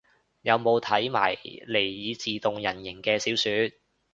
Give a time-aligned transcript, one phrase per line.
[0.41, 3.77] 有冇睇埋尼爾自動人形嘅小說